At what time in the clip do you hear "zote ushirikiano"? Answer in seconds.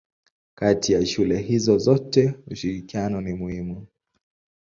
1.77-3.21